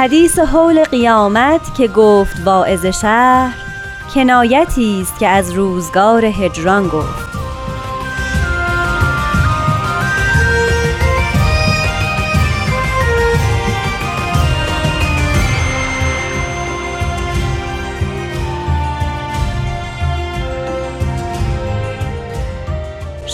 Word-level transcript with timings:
حدیث 0.00 0.38
حول 0.38 0.84
قیامت 0.84 1.74
که 1.74 1.88
گفت 1.88 2.36
واعظ 2.44 2.86
شهر 2.86 3.54
کنایتی 4.14 5.00
است 5.00 5.18
که 5.18 5.28
از 5.28 5.52
روزگار 5.52 6.24
هجران 6.24 6.88
گفت. 6.88 7.29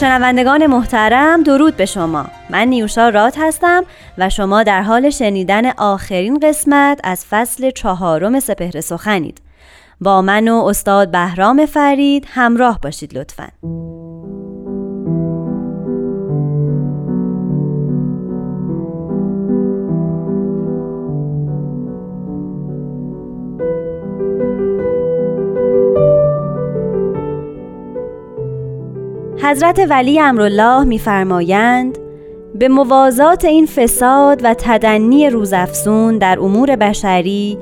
شنوندگان 0.00 0.66
محترم 0.66 1.42
درود 1.42 1.76
به 1.76 1.86
شما. 1.86 2.26
من 2.50 2.68
نیوشا 2.68 3.08
رات 3.08 3.34
هستم 3.38 3.84
و 4.18 4.28
شما 4.28 4.62
در 4.62 4.82
حال 4.82 5.10
شنیدن 5.10 5.70
آخرین 5.70 6.38
قسمت 6.38 7.00
از 7.04 7.24
فصل 7.30 7.70
چهارم 7.70 8.40
سپهر 8.40 8.80
سخنید. 8.80 9.40
با 10.00 10.22
من 10.22 10.48
و 10.48 10.64
استاد 10.64 11.10
بهرام 11.10 11.66
فرید 11.66 12.26
همراه 12.28 12.80
باشید 12.82 13.18
لطفاً. 13.18 13.48
حضرت 29.46 29.86
ولی 29.90 30.20
امرالله 30.20 30.84
میفرمایند 30.84 31.98
به 32.54 32.68
موازات 32.68 33.44
این 33.44 33.66
فساد 33.66 34.44
و 34.44 34.54
تدنی 34.54 35.30
روزافزون 35.30 36.18
در 36.18 36.40
امور 36.40 36.76
بشری 36.76 37.58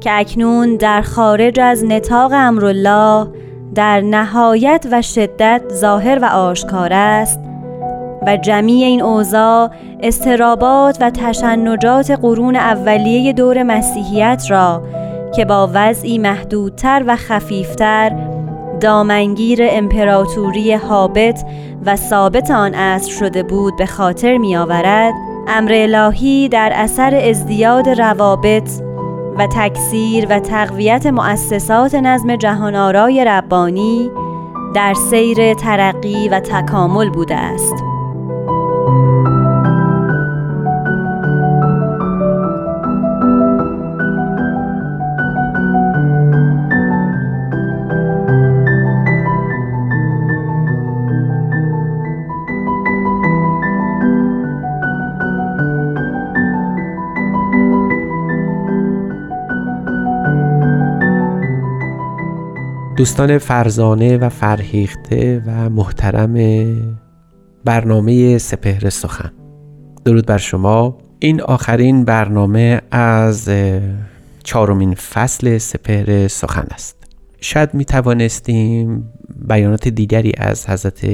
که 0.00 0.18
اکنون 0.18 0.76
در 0.76 1.02
خارج 1.02 1.60
از 1.60 1.84
نطاق 1.84 2.32
امرالله 2.34 3.28
در 3.74 4.00
نهایت 4.00 4.86
و 4.92 5.02
شدت 5.02 5.62
ظاهر 5.72 6.18
و 6.18 6.24
آشکار 6.24 6.92
است 6.92 7.40
و 8.26 8.36
جمیع 8.36 8.86
این 8.86 9.02
اوضاع 9.02 9.70
استرابات 10.02 10.98
و 11.00 11.10
تشنجات 11.10 12.10
قرون 12.10 12.56
اولیه 12.56 13.32
دور 13.32 13.62
مسیحیت 13.62 14.44
را 14.48 14.82
که 15.34 15.44
با 15.44 15.70
وضعی 15.74 16.18
محدودتر 16.18 17.04
و 17.06 17.16
خفیفتر 17.16 18.35
دامنگیر 18.80 19.60
امپراتوری 19.62 20.74
حابت 20.74 21.44
و 21.86 21.96
ثابت 21.96 22.50
آن 22.50 22.74
اصر 22.74 23.12
شده 23.12 23.42
بود 23.42 23.76
به 23.76 23.86
خاطر 23.86 24.38
می 24.38 24.56
آورد 24.56 25.14
امر 25.48 25.72
الهی 25.72 26.48
در 26.48 26.72
اثر 26.74 27.14
ازدیاد 27.14 27.88
روابط 27.88 28.70
و 29.38 29.46
تکثیر 29.46 30.26
و 30.30 30.40
تقویت 30.40 31.06
مؤسسات 31.06 31.94
نظم 31.94 32.36
جهانآرای 32.36 33.24
ربانی 33.24 34.10
در 34.74 34.94
سیر 34.94 35.54
ترقی 35.54 36.28
و 36.28 36.40
تکامل 36.40 37.10
بوده 37.10 37.36
است. 37.36 37.85
دوستان 62.96 63.38
فرزانه 63.38 64.16
و 64.16 64.28
فرهیخته 64.28 65.42
و 65.46 65.70
محترم 65.70 66.34
برنامه 67.64 68.38
سپهر 68.38 68.90
سخن. 68.90 69.32
درود 70.04 70.26
بر 70.26 70.38
شما. 70.38 70.98
این 71.18 71.42
آخرین 71.42 72.04
برنامه 72.04 72.80
از 72.90 73.50
چهارمین 74.44 74.94
فصل 74.94 75.58
سپهر 75.58 76.28
سخن 76.28 76.66
است. 76.70 76.96
شاید 77.40 77.74
می 77.74 77.84
توانستیم 77.84 79.08
بیانات 79.48 79.88
دیگری 79.88 80.32
از 80.36 80.68
حضرت 80.68 81.06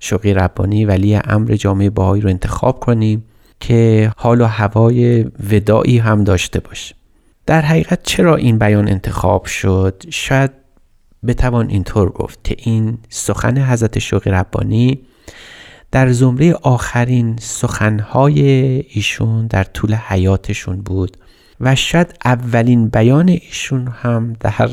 شوقی 0.00 0.34
ربانی 0.34 0.84
ولی 0.84 1.16
امر 1.16 1.54
جامعه 1.54 1.90
باهایی 1.90 2.22
رو 2.22 2.28
انتخاب 2.28 2.80
کنیم 2.80 3.24
که 3.60 4.12
حال 4.16 4.40
و 4.40 4.44
هوای 4.44 5.26
ودایی 5.50 5.98
هم 5.98 6.24
داشته 6.24 6.60
باشه. 6.60 6.94
در 7.46 7.60
حقیقت 7.60 8.02
چرا 8.02 8.36
این 8.36 8.58
بیان 8.58 8.88
انتخاب 8.88 9.44
شد؟ 9.44 10.02
شاید 10.10 10.57
بتوان 11.26 11.70
اینطور 11.70 12.08
گفت 12.08 12.44
که 12.44 12.56
این 12.58 12.98
سخن 13.08 13.58
حضرت 13.58 13.98
شوقی 13.98 14.30
ربانی 14.30 15.00
در 15.90 16.12
زمره 16.12 16.52
آخرین 16.52 17.36
سخنهای 17.40 18.40
ایشون 18.88 19.46
در 19.46 19.64
طول 19.64 19.94
حیاتشون 19.94 20.80
بود 20.80 21.16
و 21.60 21.74
شاید 21.74 22.14
اولین 22.24 22.88
بیان 22.88 23.28
ایشون 23.28 23.88
هم 23.88 24.36
در 24.40 24.70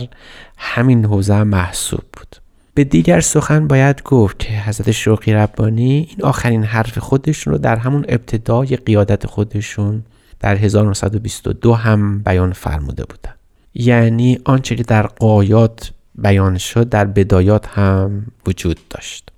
همین 0.58 1.06
حوزه 1.06 1.44
محسوب 1.44 2.04
بود. 2.14 2.36
به 2.74 2.84
دیگر 2.84 3.20
سخن 3.20 3.68
باید 3.68 4.04
گفت 4.04 4.40
که 4.40 4.50
حضرت 4.50 4.92
شوقی 4.92 5.34
ربانی 5.34 6.08
این 6.10 6.24
آخرین 6.24 6.64
حرف 6.64 6.98
خودشون 6.98 7.54
رو 7.54 7.60
در 7.60 7.76
همون 7.76 8.06
ابتدای 8.10 8.76
قیادت 8.76 9.26
خودشون 9.26 10.04
در 10.40 10.56
1922 10.56 11.74
هم 11.74 12.20
بیان 12.24 12.54
فرموده 12.54 13.06
بودن 13.06 13.34
یعنی 13.74 14.40
آنچه 14.46 14.76
که 14.76 14.84
در 14.84 15.08
قایات 15.08 15.92
بیان 16.18 16.58
شد 16.58 16.90
در 16.90 17.06
بدایات 17.06 17.68
هم 17.68 18.26
وجود 18.48 18.80
داشت. 18.90 19.32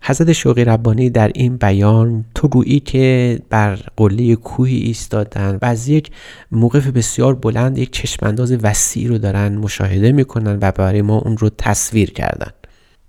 حضرت 0.00 0.32
شوقی 0.32 0.64
ربانی 0.64 1.10
در 1.10 1.30
این 1.34 1.56
بیان 1.56 2.24
تو 2.34 2.48
گویی 2.48 2.80
که 2.80 3.38
بر 3.50 3.78
قله 3.96 4.36
کوهی 4.36 4.76
ایستادن 4.76 5.58
و 5.62 5.64
از 5.64 5.88
یک 5.88 6.10
موقف 6.52 6.86
بسیار 6.86 7.34
بلند 7.34 7.78
یک 7.78 7.92
چشمانداز 7.92 8.52
وسیع 8.52 9.08
رو 9.08 9.18
دارن 9.18 9.56
مشاهده 9.56 10.12
می‌کنن 10.12 10.58
و 10.62 10.72
برای 10.72 11.02
ما 11.02 11.18
اون 11.18 11.36
رو 11.36 11.50
تصویر 11.58 12.10
کردن. 12.10 12.50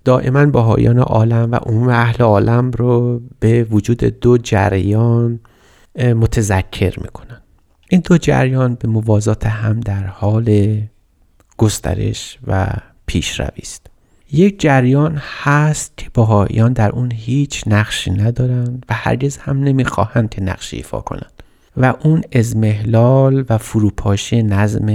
دائما 0.04 0.46
باهایان 0.46 0.98
عالم 0.98 1.52
و 1.52 1.54
عموم 1.54 1.88
اهل 1.88 2.24
عالم 2.24 2.70
رو 2.70 3.20
به 3.40 3.64
وجود 3.64 4.04
دو 4.04 4.38
جریان 4.38 5.40
متذکر 5.98 7.00
می‌کنن. 7.00 7.40
این 7.88 8.00
دو 8.04 8.18
جریان 8.18 8.74
به 8.74 8.88
موازات 8.88 9.46
هم 9.46 9.80
در 9.80 10.06
حال 10.06 10.78
گسترش 11.56 12.38
و 12.46 12.66
پیشروی 13.10 13.62
است 13.62 13.86
یک 14.32 14.60
جریان 14.60 15.20
هست 15.42 15.92
که 15.96 16.10
باهایان 16.14 16.72
در 16.72 16.90
اون 16.90 17.12
هیچ 17.12 17.64
نقشی 17.66 18.10
ندارند 18.10 18.86
و 18.88 18.94
هرگز 18.94 19.36
هم 19.36 19.64
نمی‌خواهند 19.64 20.30
که 20.30 20.42
نقشی 20.42 20.76
ایفا 20.76 21.00
کنند. 21.00 21.42
و 21.76 21.94
اون 22.02 22.22
ازمهلال 22.32 23.44
و 23.48 23.58
فروپاشی 23.58 24.42
نظم 24.42 24.90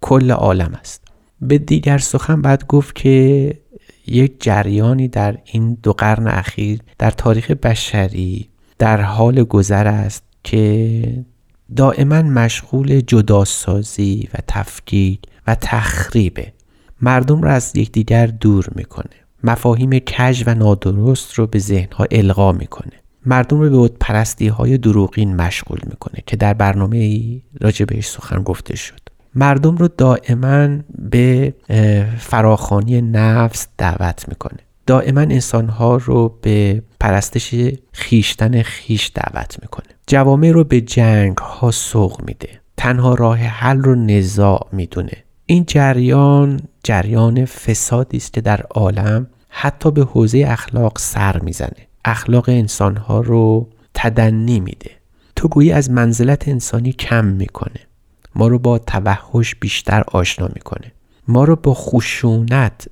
کل 0.00 0.30
عالم 0.30 0.74
است. 0.80 1.04
به 1.40 1.58
دیگر 1.58 1.98
سخن 1.98 2.42
باید 2.42 2.66
گفت 2.66 2.94
که 2.94 3.54
یک 4.06 4.42
جریانی 4.42 5.08
در 5.08 5.38
این 5.44 5.78
دو 5.82 5.92
قرن 5.92 6.26
اخیر 6.26 6.80
در 6.98 7.10
تاریخ 7.10 7.50
بشری 7.50 8.48
در 8.78 9.00
حال 9.00 9.42
گذر 9.44 9.86
است 9.86 10.24
که 10.44 11.24
دائما 11.76 12.22
مشغول 12.22 13.00
جداسازی 13.00 14.28
و 14.34 14.38
تفکیک 14.46 15.20
و 15.46 15.54
تخریبه 15.54 16.52
مردم 17.02 17.42
را 17.42 17.52
از 17.52 17.76
یکدیگر 17.76 18.26
دور 18.26 18.68
می‌کنه. 18.74 19.16
مفاهیم 19.44 19.98
کج 19.98 20.44
و 20.46 20.54
نادرست 20.54 21.34
رو 21.34 21.46
به 21.46 21.58
ذهنها 21.58 22.06
القا 22.10 22.52
می‌کنه. 22.52 22.92
مردم 23.26 23.60
رو 23.60 23.82
به 23.82 23.94
پرستی 24.00 24.48
های 24.48 24.78
دروغین 24.78 25.36
مشغول 25.36 25.78
می‌کنه 25.86 26.22
که 26.26 26.36
در 26.36 26.54
برنامه 26.54 26.96
ای 26.96 27.42
راجع 27.60 27.84
بهش 27.84 28.06
سخن 28.08 28.42
گفته 28.42 28.76
شد. 28.76 29.00
مردم 29.34 29.76
رو 29.76 29.88
دائما 29.88 30.68
به 31.10 31.54
فراخانی 32.18 33.00
نفس 33.00 33.68
دعوت 33.78 34.28
می‌کنه. 34.28 34.58
دائما 34.86 35.20
انسانها 35.20 35.96
رو 35.96 36.38
به 36.42 36.82
پرستش 37.00 37.54
خیشتن 37.92 38.62
خیش 38.62 39.12
دعوت 39.14 39.56
می‌کنه. 39.62 39.86
جوامع 40.06 40.50
رو 40.50 40.64
به 40.64 40.80
جنگ 40.80 41.38
ها 41.38 41.70
سوق 41.70 42.20
میده. 42.26 42.48
تنها 42.76 43.14
راه 43.14 43.38
حل 43.38 43.78
رو 43.78 43.94
نزاع 43.94 44.68
می‌دونه. 44.72 45.24
این 45.46 45.64
جریان 45.66 46.60
جریان 46.88 47.44
فسادی 47.44 48.16
است 48.16 48.32
که 48.32 48.40
در 48.40 48.62
عالم 48.70 49.26
حتی 49.48 49.90
به 49.90 50.04
حوزه 50.04 50.44
اخلاق 50.48 50.98
سر 50.98 51.38
می‌زنه. 51.38 51.86
اخلاق 52.04 52.48
انسانها 52.48 53.20
رو 53.20 53.68
تدنی 53.94 54.60
میده. 54.60 54.90
تو 55.36 55.48
گویی 55.48 55.72
از 55.72 55.90
منزلت 55.90 56.48
انسانی 56.48 56.92
کم 56.92 57.24
می‌کنه. 57.24 57.80
ما 58.34 58.48
رو 58.48 58.58
با 58.58 58.78
توحش 58.78 59.54
بیشتر 59.54 60.04
آشنا 60.12 60.48
می‌کنه. 60.54 60.92
ما 61.28 61.44
رو 61.44 61.56
با 61.56 61.74
خشونت 61.74 62.88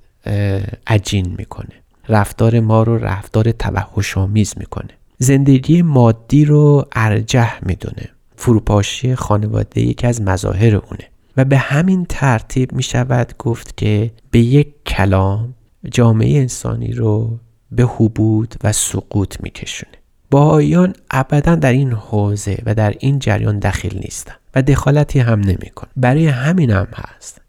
عجین 0.86 1.34
می‌کنه. 1.38 1.82
رفتار 2.08 2.60
ما 2.60 2.82
رو 2.82 2.98
رفتار 2.98 3.52
توحش 3.52 4.18
آمیز 4.18 4.54
می‌کنه. 4.56 4.90
زندگی 5.18 5.82
مادی 5.82 6.44
رو 6.44 6.86
ارجح 6.92 7.58
می‌دونه. 7.62 8.08
فروپاشی 8.36 9.14
خانواده 9.14 9.80
یکی 9.80 10.06
از 10.06 10.22
مظاهر 10.22 10.76
اونه. 10.76 11.08
و 11.36 11.44
به 11.44 11.58
همین 11.58 12.06
ترتیب 12.08 12.72
می 12.72 12.82
شود 12.82 13.34
گفت 13.38 13.76
که 13.76 14.10
به 14.30 14.38
یک 14.38 14.84
کلام 14.86 15.54
جامعه 15.90 16.38
انسانی 16.38 16.92
رو 16.92 17.38
به 17.70 17.84
حبود 17.84 18.54
و 18.64 18.72
سقوط 18.72 19.36
می 19.40 19.50
کشونه. 19.50 19.92
باهایان 20.30 20.92
ابدا 21.10 21.54
در 21.54 21.72
این 21.72 21.92
حوزه 21.92 22.62
و 22.66 22.74
در 22.74 22.94
این 22.98 23.18
جریان 23.18 23.58
دخیل 23.58 23.98
نیستن 23.98 24.34
و 24.54 24.62
دخالتی 24.62 25.18
هم 25.18 25.40
نمیکن 25.40 25.88
برای 25.96 26.26
همین 26.26 26.70
هم 26.70 26.88
هست 26.94 27.40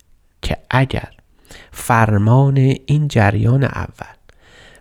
که 0.42 0.58
اگر 0.70 1.10
فرمان 1.72 2.58
این 2.58 3.08
جریان 3.08 3.64
اول 3.64 4.18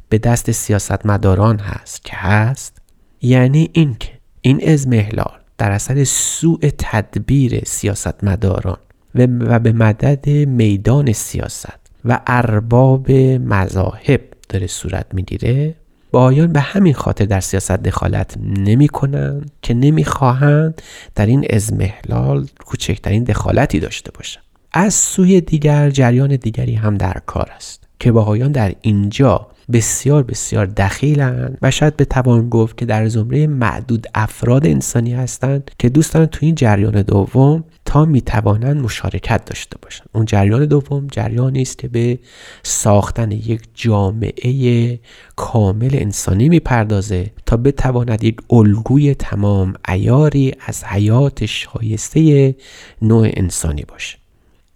به 0.09 0.19
دست 0.19 0.51
سیاستمداران 0.51 1.59
هست 1.59 2.05
که 2.05 2.17
هست 2.17 2.79
یعنی 3.23 3.71
اینکه 3.73 4.11
این 4.41 4.69
ازمهلال 4.69 5.39
در 5.59 5.71
اثر 5.71 6.05
سوء 6.05 6.59
تدبیر 6.79 7.65
سیاستمداران 7.65 8.79
و 9.25 9.59
به 9.59 9.73
مدد 9.73 10.29
میدان 10.49 11.13
سیاست 11.13 11.79
و 12.05 12.21
ارباب 12.27 13.11
مذاهب 13.11 14.21
داره 14.49 14.67
صورت 14.67 15.07
می‌گیره. 15.13 15.75
بایان 16.11 16.53
به 16.53 16.61
همین 16.61 16.95
خاطر 16.95 17.25
در 17.25 17.41
سیاست 17.41 17.73
دخالت 17.73 18.37
نمی 18.39 18.89
کنند 18.89 19.51
که 19.63 19.75
نمی‌خواهند 19.75 20.83
در 21.15 21.27
این 21.27 21.47
ازمهلال 21.51 22.47
کوچکترین 22.67 23.25
دخالتی 23.25 23.81
داشته 23.81 24.11
باشند 24.15 24.43
از 24.73 24.95
سوی 24.95 25.41
دیگر 25.41 25.91
جریان 25.91 26.37
دیگری 26.37 26.75
هم 26.75 26.97
در 26.97 27.21
کار 27.27 27.51
است 27.57 27.85
که 27.99 28.13
باهایان 28.13 28.53
در 28.53 28.75
اینجا 28.83 29.47
بسیار 29.73 30.23
بسیار 30.23 30.67
دخیلند 30.67 31.59
و 31.63 31.71
شاید 31.71 31.97
بتوان 31.97 32.49
گفت 32.49 32.77
که 32.77 32.87
در 32.87 33.09
زمره 33.09 33.47
معدود 33.47 34.07
افراد 34.15 34.67
انسانی 34.67 35.15
هستند 35.15 35.71
که 35.79 35.89
دوست 35.89 36.15
دارن 36.15 36.27
تو 36.27 36.39
این 36.43 36.55
جریان 36.55 37.03
دوم 37.03 37.65
تا 37.87 38.05
می‌توانند 38.05 38.77
مشارکت 38.83 39.45
داشته 39.45 39.77
باشند. 39.83 40.09
اون 40.13 40.25
جریان 40.25 40.67
دوم 40.67 41.07
جریانی 41.07 41.63
است 41.63 41.79
که 41.79 41.89
به 41.89 42.19
ساختن 42.63 43.33
یک 43.33 43.63
جامعه 43.75 45.01
کامل 45.37 45.91
انسانی 45.93 46.49
می‌پردازه 46.49 47.31
تا 47.47 47.57
بتواند 47.57 48.25
یک 48.25 48.37
الگوی 48.51 49.15
تمام 49.15 49.75
ایاری 49.89 50.55
از 50.67 50.85
حیات 50.85 51.47
شایسته 51.47 52.55
نوع 53.03 53.29
انسانی 53.35 53.83
باشه. 53.83 54.19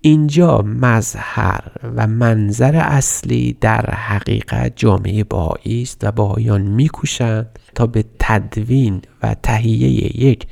اینجا 0.02 0.62
مظهر 0.62 1.60
و 1.96 2.06
منظر 2.06 2.76
اصلی 2.76 3.56
در 3.60 3.94
حقیقت 3.94 4.72
جامعه 4.76 5.24
باهایی 5.24 5.82
است 5.82 6.04
و 6.04 6.12
باهایان 6.12 6.62
میکوشند 6.62 7.58
تا 7.74 7.86
به 7.86 8.04
تدوین 8.18 9.02
و 9.22 9.34
تهیه 9.42 10.20
یک 10.22 10.46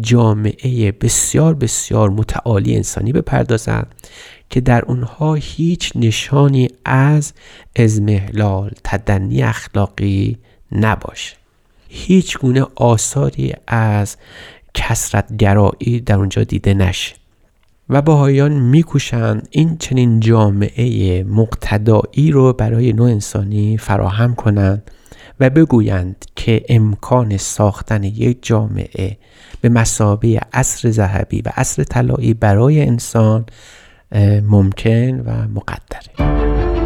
جامعه 0.00 0.92
بسیار 0.92 1.54
بسیار 1.54 2.10
متعالی 2.10 2.76
انسانی 2.76 3.12
بپردازند 3.12 3.94
که 4.50 4.60
در 4.60 4.84
اونها 4.84 5.34
هیچ 5.34 5.92
نشانی 5.94 6.68
از 6.84 7.32
ازمهلال 7.76 8.70
تدنی 8.84 9.42
اخلاقی 9.42 10.38
نباشه. 10.72 11.36
هیچ 11.88 12.38
گونه 12.38 12.66
آثاری 12.74 13.54
از 13.66 14.16
کسرت 14.74 15.36
گرایی 15.36 16.00
در 16.00 16.16
اونجا 16.16 16.44
دیده 16.44 16.74
نشه. 16.74 17.19
و 17.92 18.02
باهایان 18.02 18.52
میکوشند 18.52 19.48
این 19.50 19.76
چنین 19.76 20.20
جامعه 20.20 21.24
مقتدایی 21.24 22.30
رو 22.30 22.52
برای 22.52 22.92
نوع 22.92 23.10
انسانی 23.10 23.78
فراهم 23.78 24.34
کنند 24.34 24.90
و 25.40 25.50
بگویند 25.50 26.24
که 26.36 26.64
امکان 26.68 27.36
ساختن 27.36 28.04
یک 28.04 28.38
جامعه 28.42 29.16
به 29.60 29.68
مسابه 29.68 30.40
عصر 30.52 30.90
ذهبی 30.90 31.42
و 31.42 31.52
عصر 31.56 31.84
طلایی 31.84 32.34
برای 32.34 32.82
انسان 32.82 33.46
ممکن 34.42 35.20
و 35.20 35.48
مقدره. 35.54 36.79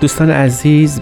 دوستان 0.00 0.30
عزیز 0.30 1.00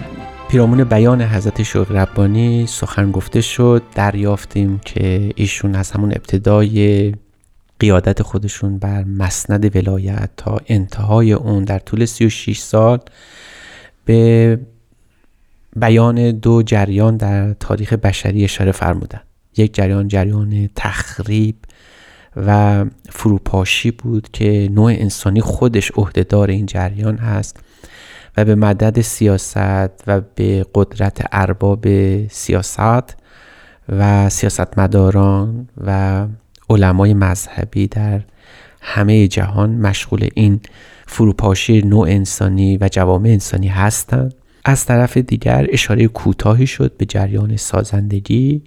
پیرامون 0.49 0.83
بیان 0.83 1.21
حضرت 1.21 1.63
شوق 1.63 1.91
ربانی 1.91 2.67
سخن 2.67 3.11
گفته 3.11 3.41
شد. 3.41 3.83
دریافتیم 3.95 4.79
که 4.85 5.31
ایشون 5.35 5.75
از 5.75 5.91
همون 5.91 6.11
ابتدای 6.11 7.13
قیادت 7.79 8.21
خودشون 8.21 8.79
بر 8.79 9.03
مسند 9.03 9.75
ولایت 9.75 10.29
تا 10.37 10.59
انتهای 10.67 11.33
اون 11.33 11.63
در 11.63 11.79
طول 11.79 12.05
36 12.05 12.59
سال 12.59 12.99
به 14.05 14.59
بیان 15.75 16.31
دو 16.31 16.63
جریان 16.63 17.17
در 17.17 17.53
تاریخ 17.53 17.93
بشری 17.93 18.43
اشاره 18.43 18.71
فرمودن. 18.71 19.21
یک 19.57 19.73
جریان 19.73 20.07
جریان 20.07 20.69
تخریب 20.75 21.55
و 22.35 22.85
فروپاشی 23.09 23.91
بود 23.91 24.27
که 24.33 24.69
نوع 24.71 24.91
انسانی 24.91 25.41
خودش 25.41 25.91
عهدهدار 25.91 26.49
این 26.49 26.65
جریان 26.65 27.17
هست. 27.17 27.59
و 28.37 28.45
به 28.45 28.55
مدد 28.55 29.01
سیاست 29.01 30.03
و 30.07 30.21
به 30.35 30.65
قدرت 30.75 31.25
ارباب 31.31 31.87
سیاست 32.27 33.17
و 33.89 34.29
سیاستمداران 34.29 35.67
و 35.85 36.25
علمای 36.69 37.13
مذهبی 37.13 37.87
در 37.87 38.21
همه 38.81 39.27
جهان 39.27 39.69
مشغول 39.69 40.29
این 40.33 40.59
فروپاشی 41.07 41.81
نوع 41.81 42.07
انسانی 42.07 42.77
و 42.81 42.89
جوامع 42.91 43.29
انسانی 43.29 43.67
هستند. 43.67 44.33
از 44.65 44.85
طرف 44.85 45.17
دیگر 45.17 45.67
اشاره 45.69 46.07
کوتاهی 46.07 46.67
شد 46.67 46.97
به 46.97 47.05
جریان 47.05 47.57
سازندگی 47.57 48.61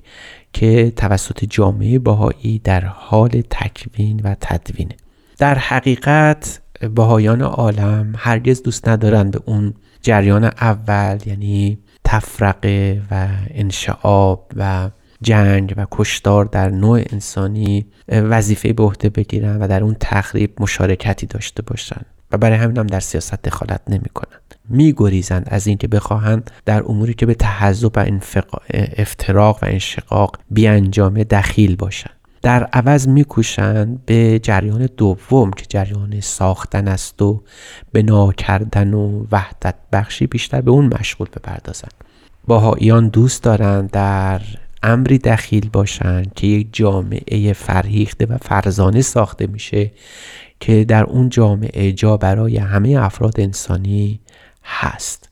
که 0.52 0.92
توسط 0.96 1.44
جامعه 1.44 1.98
باهایی 1.98 2.58
در 2.64 2.84
حال 2.84 3.42
تکوین 3.50 4.20
و 4.24 4.36
تدوینه 4.40 4.96
در 5.38 5.58
حقیقت 5.58 6.60
بهایان 6.88 7.42
عالم 7.42 8.14
هرگز 8.16 8.62
دوست 8.62 8.88
ندارن 8.88 9.30
به 9.30 9.40
اون 9.44 9.74
جریان 10.02 10.44
اول 10.44 11.18
یعنی 11.26 11.78
تفرقه 12.04 13.02
و 13.10 13.28
انشعاب 13.50 14.52
و 14.56 14.90
جنگ 15.22 15.74
و 15.76 15.86
کشتار 15.90 16.44
در 16.44 16.70
نوع 16.70 17.02
انسانی 17.12 17.86
وظیفه 18.08 18.72
به 18.72 18.82
عهده 18.82 19.08
بگیرن 19.08 19.62
و 19.62 19.68
در 19.68 19.82
اون 19.84 19.96
تخریب 20.00 20.52
مشارکتی 20.60 21.26
داشته 21.26 21.62
باشن. 21.62 22.00
و 22.32 22.38
برای 22.38 22.58
همین 22.58 22.78
هم 22.78 22.86
در 22.86 23.00
سیاست 23.00 23.42
دخالت 23.42 23.80
نمی 23.88 24.08
کنند 24.14 24.54
میگریزند 24.68 25.46
از 25.50 25.66
اینکه 25.66 25.88
بخواهند 25.88 26.50
در 26.64 26.82
اموری 26.82 27.14
که 27.14 27.26
به 27.26 27.34
تحذب 27.34 27.92
و 27.96 28.06
افتراق 28.96 29.58
و 29.62 29.66
انشقاق 29.66 30.38
بیانجامه 30.50 31.24
دخیل 31.24 31.76
باشند 31.76 32.19
در 32.42 32.64
عوض 32.64 33.08
میکوشند 33.08 34.06
به 34.06 34.38
جریان 34.38 34.88
دوم 34.96 35.50
که 35.50 35.66
جریان 35.68 36.20
ساختن 36.20 36.88
است 36.88 37.22
و 37.22 37.42
بنا 37.92 38.32
کردن 38.32 38.94
و 38.94 39.26
وحدت 39.32 39.74
بخشی 39.92 40.26
بیشتر 40.26 40.60
به 40.60 40.70
اون 40.70 40.94
مشغول 40.98 41.28
بپردازند 41.36 41.94
باهاییان 42.46 43.08
دوست 43.08 43.42
دارند 43.42 43.90
در 43.90 44.40
امری 44.82 45.18
دخیل 45.18 45.68
باشند 45.68 46.34
که 46.34 46.46
یک 46.46 46.68
جامعه 46.72 47.52
فرهیخته 47.52 48.26
و 48.26 48.38
فرزانه 48.42 49.02
ساخته 49.02 49.46
میشه 49.46 49.92
که 50.60 50.84
در 50.84 51.04
اون 51.04 51.28
جامعه 51.28 51.92
جا 51.92 52.16
برای 52.16 52.56
همه 52.56 52.96
افراد 53.00 53.40
انسانی 53.40 54.20
هست. 54.64 55.28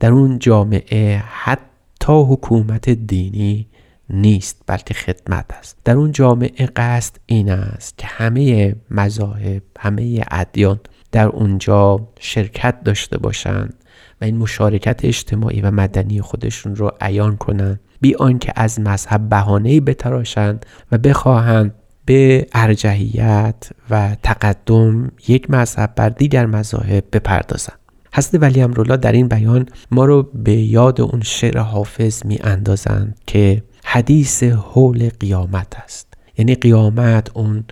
در 0.00 0.12
اون 0.12 0.38
جامعه 0.38 1.22
حتی 1.26 2.12
حکومت 2.12 2.90
دینی 2.90 3.66
نیست 4.12 4.62
بلکه 4.66 4.94
خدمت 4.94 5.46
است. 5.58 5.76
در 5.84 5.96
اون 5.96 6.12
جامعه 6.12 6.66
قصد 6.66 7.16
این 7.26 7.50
است 7.50 7.98
که 7.98 8.06
همه 8.06 8.76
مذاهب 8.90 9.62
همه 9.78 10.24
ادیان 10.30 10.80
در 11.12 11.26
اونجا 11.26 12.08
شرکت 12.20 12.82
داشته 12.84 13.18
باشند 13.18 13.74
و 14.20 14.24
این 14.24 14.36
مشارکت 14.36 15.04
اجتماعی 15.04 15.60
و 15.60 15.70
مدنی 15.70 16.20
خودشون 16.20 16.76
رو 16.76 16.92
عیان 17.00 17.36
کنند. 17.36 17.80
بی 18.00 18.14
آنکه 18.14 18.52
از 18.56 18.80
مذهب 18.80 19.28
بهانه‌ای 19.28 19.80
بتراشند 19.80 20.66
و 20.92 20.98
بخواهند 20.98 21.74
به 22.04 22.46
ارجحیت 22.52 23.70
و 23.90 24.16
تقدم 24.22 25.12
یک 25.28 25.50
مذهب 25.50 25.92
بر 25.96 26.08
دیگر 26.08 26.46
مذاهب 26.46 27.04
بپردازند. 27.12 27.78
حضرت 28.14 28.42
ولی 28.42 28.62
امرولا 28.62 28.96
در 28.96 29.12
این 29.12 29.28
بیان 29.28 29.68
ما 29.90 30.04
رو 30.04 30.22
به 30.22 30.52
یاد 30.52 31.00
اون 31.00 31.20
شعر 31.22 31.58
حافظ 31.58 32.26
می 32.26 32.38
اندازند 32.42 33.18
که 33.26 33.62
حدیث 33.92 34.42
حول 34.42 35.10
قیامت 35.20 35.66
است. 35.84 36.06
یعنی 36.38 36.54
قیامت 36.54 37.28
اون 37.34 37.64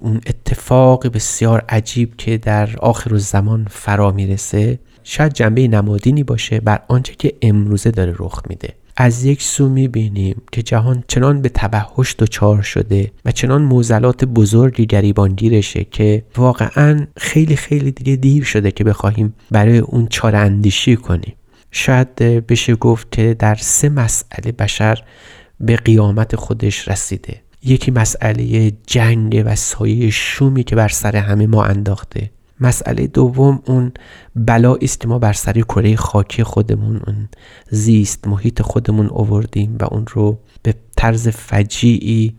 اون 0.00 0.20
اتفاق 0.26 1.06
بسیار 1.06 1.64
عجیب 1.68 2.16
که 2.16 2.38
در 2.38 2.76
آخر 2.76 3.14
الزمان 3.14 3.66
فرا 3.70 4.10
می‌رسه. 4.12 4.78
شاید 5.04 5.32
جنبه 5.32 5.68
نمادینی 5.68 6.22
باشه 6.22 6.60
بر 6.60 6.80
آنچه 6.88 7.14
که 7.14 7.32
امروزه 7.42 7.90
داره 7.90 8.14
رخ 8.18 8.42
میده. 8.48 8.68
از 8.96 9.24
یک 9.24 9.42
سو 9.42 9.68
می‌بینیم 9.68 10.42
که 10.52 10.62
جهان 10.62 11.04
چنان 11.08 11.42
به 11.42 11.48
تبهش 11.48 12.14
دچار 12.18 12.62
شده 12.62 13.10
و 13.24 13.32
چنان 13.32 13.62
موزلات 13.62 14.24
بزرگی 14.24 14.86
گریبانگیرشه 14.86 15.84
که 15.84 16.22
واقعا 16.36 17.06
خیلی 17.16 17.56
خیلی 17.56 17.90
دیگه 17.90 18.16
دیر 18.16 18.44
شده 18.44 18.70
که 18.70 18.84
بخواهیم 18.84 19.34
برای 19.50 19.78
اون 19.78 20.06
چاره 20.06 20.38
اندیشی 20.38 20.96
کنیم. 20.96 21.34
شاید 21.70 22.14
بشه 22.16 22.74
گفت 22.74 23.12
که 23.12 23.34
در 23.38 23.54
سه 23.54 23.88
مسئله 23.88 24.52
بشر 24.52 25.02
به 25.60 25.76
قیامت 25.76 26.36
خودش 26.36 26.88
رسیده. 26.88 27.40
یکی 27.64 27.90
مسئله 27.90 28.72
جنگ 28.86 29.42
و 29.46 29.56
سایه 29.56 30.10
شومی 30.10 30.64
که 30.64 30.76
بر 30.76 30.88
سر 30.88 31.16
همه 31.16 31.46
ما 31.46 31.64
انداخته. 31.64 32.30
مسئله 32.60 33.06
دوم 33.06 33.62
اون 33.66 33.92
بلایی 34.36 34.84
است 34.84 35.06
ما 35.06 35.18
بر 35.18 35.32
سر 35.32 35.52
کره 35.52 35.96
خاکی 35.96 36.42
خودمون 36.42 37.00
اون 37.06 37.28
زیست 37.70 38.28
محیط 38.28 38.62
خودمون 38.62 39.06
اووردیم 39.06 39.76
و 39.80 39.84
اون 39.84 40.06
رو 40.12 40.38
به 40.62 40.74
طرز 40.96 41.28
فجیعی 41.28 42.34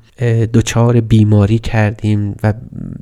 دچار 0.53 1.01
بیماری 1.01 1.59
کردیم 1.59 2.35
و 2.43 2.53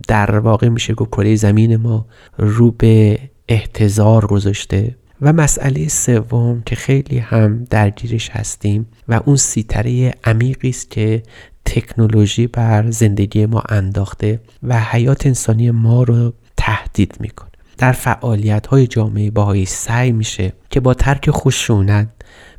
در 0.07 0.39
واقع 0.39 0.69
میشه 0.69 0.93
گفت 0.93 1.09
کره 1.09 1.35
زمین 1.35 1.75
ما 1.75 2.05
رو 2.37 2.71
به 2.71 3.19
احتضار 3.47 4.25
گذاشته. 4.27 4.95
و 5.21 5.33
مسئله 5.33 5.87
سوم 5.87 6.63
که 6.65 6.75
خیلی 6.75 7.17
هم 7.17 7.63
درگیرش 7.69 8.29
هستیم 8.29 8.87
و 9.07 9.19
اون 9.25 9.35
سیطره 9.35 10.13
عمیقی 10.23 10.69
است 10.69 10.91
که 10.91 11.23
تکنولوژی 11.65 12.47
بر 12.47 12.91
زندگی 12.91 13.45
ما 13.45 13.63
انداخته 13.69 14.39
و 14.63 14.79
حیات 14.79 15.25
انسانی 15.25 15.71
ما 15.71 16.03
رو 16.03 16.33
تهدید 16.57 17.17
می‌کنه. 17.19 17.49
در 17.77 17.91
فعالیت 17.91 18.67
های 18.67 18.87
جامعه 18.87 19.31
باهایی 19.31 19.65
سعی 19.65 20.11
میشه 20.11 20.53
که 20.69 20.79
با 20.79 20.93
ترک 20.93 21.31
خشونت 21.31 22.07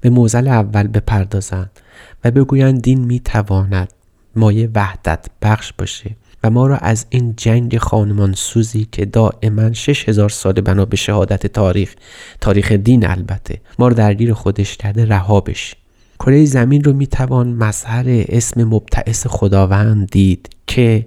به 0.00 0.11
موزل 0.11 0.49
اول 0.49 0.87
بپردازند 0.87 1.71
و 2.25 2.31
بگویند 2.31 2.83
دین 2.83 3.05
می‌تواند 3.05 3.93
مایه 4.37 4.71
وحدت 4.75 5.27
بخش 5.43 5.73
باشه. 5.73 6.17
و 6.45 6.50
ما 6.50 6.66
را 6.66 6.76
از 6.76 7.07
این 7.11 7.35
جنگ 7.37 7.78
خانمان 7.78 8.33
سوزی 8.33 8.88
که 8.92 9.04
دائما 9.04 9.73
6000 9.73 10.28
سال 10.28 10.52
بنا 10.52 10.85
به 10.85 10.97
شهادت 10.97 11.47
تاریخ 11.47 11.95
تاریخ 12.40 12.73
دین 12.73 13.07
البته 13.07 13.61
ما 13.78 13.88
رو 13.88 13.95
درگیر 13.95 14.33
خودش 14.33 14.76
کرده 14.76 15.04
رها 15.04 15.40
بشیم 15.40 15.78
کره 16.18 16.45
زمین 16.45 16.85
رو 16.85 16.92
می‌توان 16.92 17.49
مظهر 17.49 18.04
اسم 18.09 18.64
مبتعث 18.64 19.26
خداوند 19.26 20.11
دید 20.11 20.49
که 20.66 21.07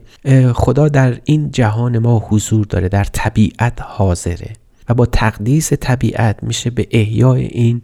خدا 0.54 0.90
در 0.90 1.20
این 1.24 1.52
جهان 1.52 1.98
ما 1.98 2.20
حضور 2.30 2.66
داره 2.66 2.90
در 2.90 3.04
طبیعت 3.04 3.82
حاضره 3.82 4.54
و 4.90 4.94
با 4.94 5.06
تقدیس 5.06 5.74
طبیعت 5.74 6.44
میشه 6.44 6.70
به 6.70 6.88
احیای 6.92 7.46
این 7.46 7.82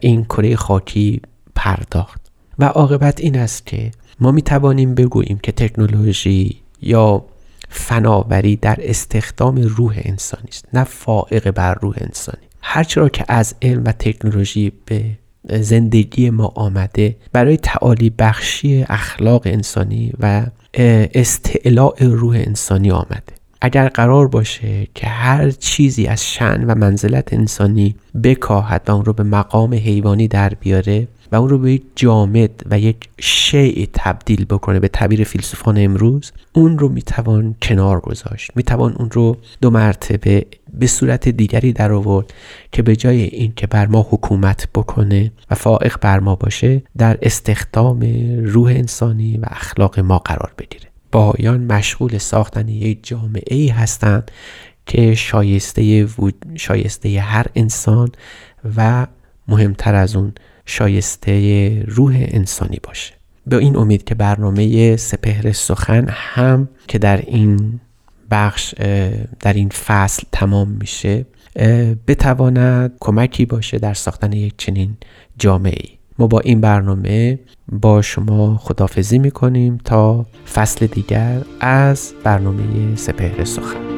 این 0.00 0.24
کره 0.24 0.56
خاکی 0.56 1.20
پرداخت. 1.54 2.17
و 2.58 2.64
عاقبت 2.64 3.20
این 3.20 3.38
است 3.38 3.66
که 3.66 3.90
ما 4.20 4.32
می 4.32 4.42
توانیم 4.42 4.94
بگوییم 4.94 5.38
که 5.42 5.52
تکنولوژی 5.52 6.56
یا 6.82 7.24
فناوری 7.68 8.56
در 8.56 8.78
استخدام 8.82 9.56
روح 9.56 10.00
انسانی 10.04 10.48
است 10.48 10.64
نه 10.72 10.84
فائق 10.84 11.50
بر 11.50 11.74
روح 11.74 11.94
انسانی. 11.98 12.42
هرچرا 12.62 13.08
که 13.08 13.24
از 13.28 13.54
علم 13.62 13.84
و 13.84 13.92
تکنولوژی 13.92 14.72
به 14.86 15.04
زندگی 15.60 16.30
ما 16.30 16.52
آمده 16.54 17.16
برای 17.32 17.56
تعالی 17.56 18.10
بخشی 18.10 18.84
اخلاق 18.88 19.42
انسانی 19.44 20.12
و 20.20 20.46
استعلاء 21.14 21.94
روح 22.00 22.36
انسانی 22.36 22.90
آمده. 22.90 23.38
اگر 23.60 23.88
قرار 23.88 24.28
باشه 24.28 24.86
که 24.94 25.06
هر 25.06 25.50
چیزی 25.50 26.06
از 26.06 26.26
شن 26.26 26.64
و 26.64 26.74
منزلت 26.74 27.32
انسانی 27.32 27.94
بکاهد 28.22 28.82
و 28.88 28.92
اون 28.92 29.04
رو 29.04 29.12
به 29.12 29.22
مقام 29.22 29.74
حیوانی 29.74 30.28
در 30.28 30.48
بیاره 30.48 31.08
و 31.32 31.36
اون 31.36 31.48
رو 31.48 31.58
به 31.58 31.72
یک 31.72 31.82
جامد 31.96 32.50
و 32.70 32.78
یک 32.78 33.08
شیء 33.20 33.86
تبدیل 33.92 34.44
بکنه 34.44 34.80
به 34.80 34.88
تعبیر 34.88 35.24
فیلسوفان 35.24 35.78
امروز 35.78 36.32
اون 36.52 36.78
رو 36.78 36.88
می‌توان 36.88 37.54
کنار 37.62 38.00
گذاشت. 38.00 38.50
می‌توان 38.54 38.94
اون 38.98 39.10
رو 39.10 39.36
دو 39.60 39.70
مرتبه 39.70 40.46
به 40.74 40.86
صورت 40.86 41.28
دیگری 41.28 41.72
در 41.72 41.92
آورد 41.92 42.32
که 42.72 42.82
به 42.82 42.96
جای 42.96 43.22
این 43.22 43.52
که 43.56 43.66
بر 43.66 43.86
ما 43.86 44.06
حکومت 44.10 44.68
بکنه 44.74 45.32
و 45.50 45.54
فائق 45.54 45.96
بر 46.00 46.20
ما 46.20 46.34
باشه 46.34 46.82
در 46.96 47.18
استخدام 47.22 48.00
روح 48.44 48.70
انسانی 48.70 49.36
و 49.36 49.44
اخلاق 49.48 50.00
ما 50.00 50.18
قرار 50.18 50.52
بگیره. 50.58 50.88
بایان 51.12 51.60
مشغول 51.60 52.18
ساختن 52.18 52.68
یک 52.68 53.06
جامعه 53.06 53.56
ای 53.56 53.68
هستند 53.68 54.30
که 54.86 55.14
شایسته, 55.14 56.08
شایسته 56.56 57.20
هر 57.20 57.46
انسان 57.54 58.08
و 58.76 59.06
مهمتر 59.48 59.94
از 59.94 60.16
اون 60.16 60.32
شایسته 60.68 61.82
روح 61.86 62.26
انسانی 62.28 62.78
باشه. 62.82 63.14
به 63.46 63.56
این 63.56 63.76
امید 63.76 64.04
که 64.04 64.14
برنامه 64.14 64.96
سپهر 64.96 65.52
سخن 65.52 66.08
هم 66.08 66.68
که 66.88 66.98
در 66.98 67.16
این 67.16 67.80
بخش 68.30 68.74
در 69.40 69.52
این 69.52 69.68
فصل 69.68 70.22
تمام 70.32 70.68
میشه 70.68 71.26
بتواند 72.08 72.92
کمکی 73.00 73.46
باشه 73.46 73.78
در 73.78 73.94
ساختن 73.94 74.32
یک 74.32 74.54
چنین 74.56 74.96
جامعه 75.38 75.74
ای 75.80 75.98
ما 76.18 76.26
با 76.26 76.40
این 76.40 76.60
برنامه 76.60 77.38
با 77.72 78.02
شما 78.02 78.56
خدافزی 78.56 79.18
می‌کنیم 79.18 79.78
تا 79.84 80.26
فصل 80.54 80.86
دیگر 80.86 81.42
از 81.60 82.12
برنامه 82.24 82.96
سپهر 82.96 83.44
سخن. 83.44 83.97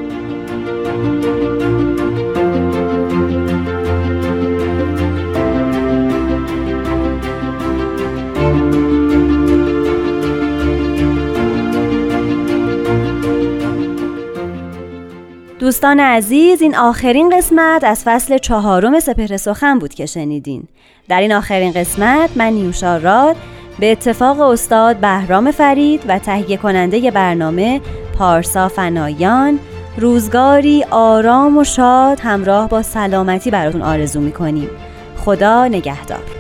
دوستان 15.71 16.00
عزیز 16.00 16.62
این 16.62 16.77
آخرین 16.77 17.37
قسمت 17.37 17.85
از 17.85 18.03
فصل 18.05 18.39
چهارم 18.39 19.00
سپهر 19.00 19.37
سخن 19.37 19.79
بود 19.79 19.95
که 19.95 20.07
شنیدین. 20.07 20.65
در 21.09 21.21
این 21.21 21.33
آخرین 21.33 21.73
قسمت 21.73 22.31
من 22.37 22.53
نیوشا 22.53 22.97
راد 22.97 23.37
به 23.79 23.93
اتفاق 23.93 24.41
استاد 24.41 24.97
بهرام 24.97 25.50
فرید 25.50 26.03
و 26.09 26.19
تهیه 26.19 26.57
کننده 26.57 27.11
برنامه 27.11 27.81
پارسا 28.19 28.69
فنایان 28.69 29.59
روزگاری 29.97 30.85
آرام 30.91 31.57
و 31.57 31.65
شاد 31.65 32.21
همراه 32.21 32.69
با 32.69 32.83
سلامتی 32.83 33.50
براتون 33.50 33.83
آرزو 33.83 34.21
می‌کنیم. 34.21 34.69
خدا 35.25 35.69
نگهدار. 35.69 36.40